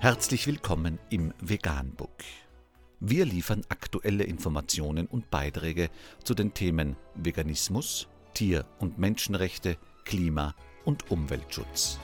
Herzlich 0.00 0.46
willkommen 0.46 1.00
im 1.10 1.34
Veganbook. 1.40 2.22
Wir 3.00 3.24
liefern 3.24 3.64
aktuelle 3.68 4.22
Informationen 4.22 5.08
und 5.08 5.28
Beiträge 5.28 5.90
zu 6.22 6.34
den 6.34 6.54
Themen 6.54 6.96
Veganismus, 7.16 8.06
Tier- 8.32 8.64
und 8.78 8.98
Menschenrechte, 8.98 9.76
Klima- 10.04 10.54
und 10.84 11.10
Umweltschutz. 11.10 11.98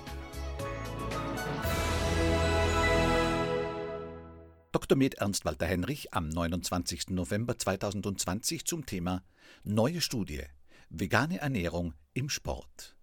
Dr. 4.73 4.99
Med 4.99 5.15
Ernst 5.15 5.45
Walter 5.45 5.67
Henrich 5.67 6.13
am 6.13 6.29
29. 6.29 7.11
November 7.11 7.57
2020 7.57 8.65
zum 8.65 8.87
Thema 8.87 9.23
Neue 9.63 10.01
Studie 10.01 10.43
Vegane 10.91 11.39
Ernährung 11.39 11.95
im 12.13 12.29
Sport. 12.29 12.97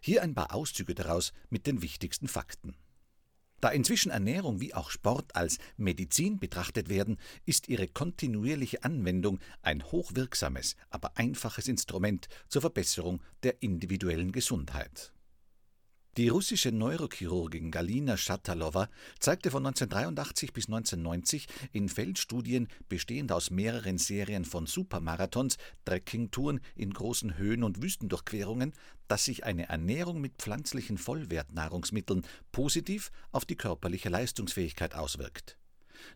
Hier 0.00 0.22
ein 0.22 0.36
paar 0.36 0.54
Auszüge 0.54 0.94
daraus 0.94 1.32
mit 1.50 1.66
den 1.66 1.82
wichtigsten 1.82 2.28
Fakten. 2.28 2.76
Da 3.60 3.70
inzwischen 3.70 4.10
Ernährung 4.10 4.60
wie 4.60 4.74
auch 4.74 4.90
Sport 4.90 5.34
als 5.34 5.58
Medizin 5.76 6.38
betrachtet 6.38 6.88
werden, 6.88 7.16
ist 7.46 7.68
ihre 7.68 7.88
kontinuierliche 7.88 8.84
Anwendung 8.84 9.40
ein 9.62 9.82
hochwirksames, 9.84 10.76
aber 10.90 11.16
einfaches 11.16 11.68
Instrument 11.68 12.28
zur 12.48 12.60
Verbesserung 12.60 13.22
der 13.42 13.62
individuellen 13.62 14.32
Gesundheit. 14.32 15.12
Die 16.16 16.28
russische 16.28 16.72
Neurochirurgin 16.72 17.70
Galina 17.70 18.16
Shatalova 18.16 18.88
zeigte 19.18 19.50
von 19.50 19.66
1983 19.66 20.54
bis 20.54 20.64
1990 20.64 21.46
in 21.72 21.90
Feldstudien, 21.90 22.68
bestehend 22.88 23.32
aus 23.32 23.50
mehreren 23.50 23.98
Serien 23.98 24.46
von 24.46 24.64
Supermarathons, 24.64 25.58
Trekkingtouren 25.84 26.60
in 26.74 26.94
großen 26.94 27.36
Höhen 27.36 27.62
und 27.62 27.82
Wüstendurchquerungen, 27.82 28.72
dass 29.08 29.26
sich 29.26 29.44
eine 29.44 29.68
Ernährung 29.68 30.22
mit 30.22 30.36
pflanzlichen 30.38 30.96
Vollwertnahrungsmitteln 30.96 32.22
positiv 32.50 33.12
auf 33.30 33.44
die 33.44 33.56
körperliche 33.56 34.08
Leistungsfähigkeit 34.08 34.94
auswirkt. 34.94 35.58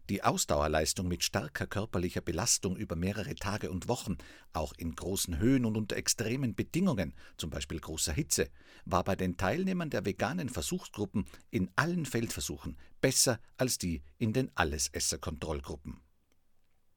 Die 0.09 0.23
Ausdauerleistung 0.23 1.09
mit 1.09 1.23
starker 1.25 1.67
körperlicher 1.67 2.21
Belastung 2.21 2.77
über 2.77 2.97
mehrere 2.97 3.35
Tage 3.35 3.71
und 3.71 3.89
Wochen, 3.89 4.19
auch 4.53 4.73
in 4.77 4.95
großen 4.95 5.39
Höhen 5.39 5.65
und 5.65 5.77
unter 5.77 5.97
extremen 5.97 6.55
Bedingungen, 6.55 7.15
zum 7.37 7.51
Beispiel 7.51 7.81
großer 7.81 8.13
Hitze, 8.13 8.49
war 8.85 9.05
bei 9.05 9.17
den 9.17 9.37
Teilnehmern 9.37 9.91
der 9.91 10.05
veganen 10.05 10.49
Versuchsgruppen 10.49 11.27
in 11.51 11.71
allen 11.77 12.07
Feldversuchen 12.07 12.77
besser 13.01 13.41
als 13.57 13.79
die 13.79 14.03
in 14.19 14.33
den 14.33 14.51
Allesesser-Kontrollgruppen. 14.57 16.01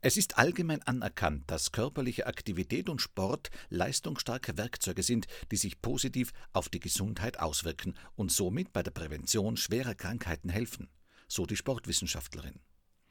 Es 0.06 0.18
ist 0.18 0.38
allgemein 0.38 0.82
anerkannt, 0.82 1.50
dass 1.50 1.72
körperliche 1.72 2.28
Aktivität 2.28 2.90
und 2.90 3.00
Sport 3.00 3.52
leistungsstarke 3.70 4.58
Werkzeuge 4.58 5.02
sind, 5.02 5.28
die 5.50 5.56
sich 5.56 5.82
positiv 5.82 6.34
auf 6.52 6.68
die 6.68 6.82
Gesundheit 6.82 7.40
auswirken 7.40 7.96
und 8.16 8.30
somit 8.30 8.74
bei 8.74 8.84
der 8.84 8.92
Prävention 8.92 9.56
schwerer 9.56 9.96
Krankheiten 9.96 10.50
helfen, 10.50 10.90
so 11.30 11.46
die 11.46 11.56
Sportwissenschaftlerin. 11.56 12.60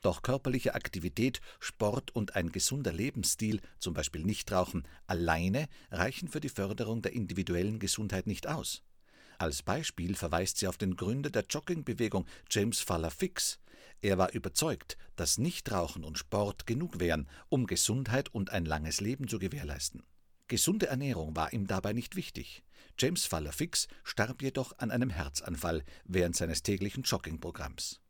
Doch 0.03 0.22
körperliche 0.22 0.75
Aktivität, 0.75 1.41
Sport 1.61 2.14
und 2.14 2.34
ein 2.34 2.50
gesunder 2.50 2.92
Lebensstil, 2.92 3.61
zum 3.78 3.95
Beispiel 3.95 4.25
Nichtrauchen, 4.25 4.83
alleine 5.06 5.69
reichen 5.92 6.28
für 6.28 6.41
die 6.41 6.48
Förderung 6.48 7.03
der 7.03 7.12
individuellen 7.12 7.78
Gesundheit 7.78 8.27
nicht 8.27 8.48
aus. 8.48 8.83
Als 9.39 9.62
Beispiel 9.62 10.14
verweist 10.14 10.59
sie 10.59 10.67
auf 10.67 10.77
den 10.77 10.97
Gründer 10.97 11.31
der 11.31 11.44
Joggingbewegung, 11.48 12.27
James 12.50 12.81
Fowler 12.81 13.11
Fix. 13.11 13.61
Er 14.00 14.19
war 14.19 14.33
überzeugt, 14.33 14.97
dass 15.17 15.39
Nichtrauchen 15.39 16.05
und 16.05 16.19
Sport 16.19 16.66
genug 16.66 16.98
wären, 16.98 17.28
um 17.48 17.66
Gesundheit 17.66 18.28
und 18.28 18.50
ein 18.50 18.64
langes 18.64 19.00
Leben 19.00 19.28
zu 19.28 19.39
gewährleisten. 19.39 20.03
Gesunde 20.48 20.89
Ernährung 20.89 21.34
war 21.37 21.53
ihm 21.53 21.66
dabei 21.66 21.92
nicht 21.92 22.16
wichtig. 22.16 22.64
James 22.98 23.25
Fowler 23.25 23.53
Fix 23.53 23.87
starb 24.03 24.42
jedoch 24.42 24.78
an 24.78 24.91
einem 24.91 25.11
Herzanfall 25.11 25.84
während 26.05 26.37
seines 26.37 26.62
täglichen 26.62 27.05
Joggingprogramms. 27.05 28.00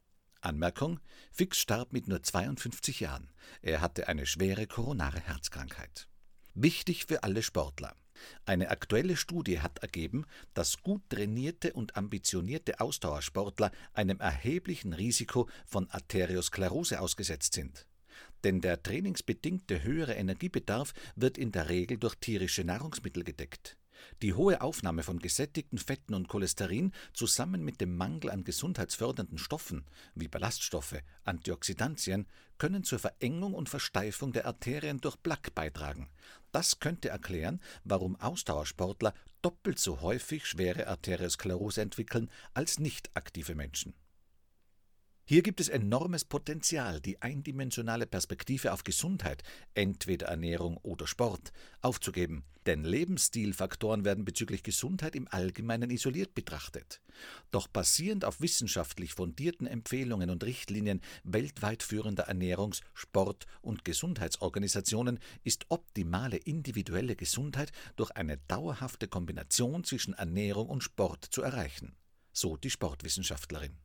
Anmerkung: 0.43 1.01
Fix 1.31 1.59
starb 1.59 1.93
mit 1.93 2.09
nur 2.09 2.23
52 2.23 3.01
Jahren. 3.01 3.31
Er 3.63 3.81
hatte 3.81 4.09
eine 4.09 4.27
schwere 4.27 4.67
koronare 4.67 5.21
Herzkrankheit. 5.21 6.09
Wichtig 6.55 7.07
für 7.07 7.23
alle 7.23 7.43
Sportler. 7.43 7.97
Eine 8.45 8.71
aktuelle 8.71 9.17
Studie 9.17 9.61
hat 9.61 9.79
ergeben, 9.79 10.27
dass 10.55 10.83
gut 10.83 11.03
trainierte 11.09 11.73
und 11.73 11.97
ambitionierte 11.97 12.81
Ausdauersportler 12.81 13.71
einem 13.95 14.21
erheblichen 14.21 14.93
Risiko 14.93 15.49
von 15.65 15.89
Arteriosklerose 15.91 17.01
ausgesetzt 17.01 17.55
sind. 17.55 17.87
Denn 18.45 18.61
der 18.61 18.83
trainingsbedingte 18.83 19.83
höhere 19.83 20.15
Energiebedarf 20.15 20.93
wird 21.17 21.39
in 21.39 21.53
der 21.53 21.69
Regel 21.69 21.99
durch 21.99 22.17
tierische 22.17 22.65
Nahrungsmittel 22.65 23.25
gedeckt. 23.25 23.77
Die 24.23 24.35
hohe 24.35 24.61
Aufnahme 24.61 25.03
von 25.03 25.19
gesättigten 25.19 25.79
Fetten 25.79 26.15
und 26.15 26.29
Cholesterin 26.29 26.93
zusammen 27.13 27.65
mit 27.65 27.81
dem 27.81 27.97
Mangel 27.97 28.31
an 28.31 28.45
gesundheitsfördernden 28.45 29.39
Stoffen 29.39 29.85
wie 30.15 30.29
Ballaststoffe, 30.29 31.03
Antioxidantien 31.25 32.27
können 32.59 32.85
zur 32.85 32.99
Verengung 32.99 33.55
und 33.55 33.69
Versteifung 33.69 34.33
der 34.33 34.47
Arterien 34.47 35.01
durch 35.01 35.21
Plaque 35.23 35.51
beitragen. 35.51 36.09
Das 36.53 36.81
könnte 36.81 37.09
erklären, 37.09 37.61
warum 37.85 38.17
Ausdauersportler 38.21 39.15
doppelt 39.41 39.79
so 39.79 40.01
häufig 40.01 40.47
schwere 40.47 40.87
Arteriosklerose 40.87 41.81
entwickeln 41.81 42.31
als 42.55 42.79
nicht 42.79 43.11
aktive 43.15 43.55
Menschen. 43.55 43.95
Hier 45.25 45.43
gibt 45.43 45.61
es 45.61 45.69
enormes 45.69 46.25
Potenzial, 46.25 47.01
die 47.01 47.23
eindimensionale 47.23 48.07
Perspektive 48.07 48.73
auf 48.73 48.83
Gesundheit, 48.83 49.45
entweder 49.75 50.27
Ernährung 50.27 50.79
oder 50.79 51.07
Sport, 51.07 51.53
aufzugeben, 51.81 52.45
denn 52.67 52.83
Lebensstilfaktoren 52.83 54.05
werden 54.05 54.25
bezüglich 54.25 54.65
Gesundheit 54.65 55.15
im 55.15 55.29
Allgemeinen 55.29 55.91
isoliert 55.91 56.35
betrachtet. 56.35 57.01
Doch 57.53 57.69
basierend 57.69 58.25
auf 58.25 58.41
wissenschaftlich 58.41 59.15
fundierten 59.15 59.69
Empfehlungen 59.69 60.29
und 60.29 60.43
Richtlinien 60.43 61.01
weltweit 61.23 61.85
führender 61.85 62.29
Ernährungs-, 62.29 62.83
Sport- 62.93 63.47
und 63.61 63.85
Gesundheitsorganisationen 63.85 65.21
ist 65.45 65.67
optimale 65.69 66.37
individuelle 66.37 67.15
Gesundheit 67.15 67.71
durch 67.95 68.11
eine 68.11 68.39
dauerhafte 68.49 69.07
Kombination 69.07 69.85
zwischen 69.85 70.15
Ernährung 70.15 70.69
und 70.69 70.83
Sport 70.83 71.25
zu 71.25 71.43
erreichen, 71.43 71.95
so 72.33 72.57
die 72.57 72.71
Sportwissenschaftlerin. 72.71 73.82